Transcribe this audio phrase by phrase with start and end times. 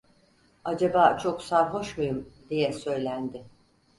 [0.63, 3.43] "Acaba çok sarhoş muyum?" diye söylendi.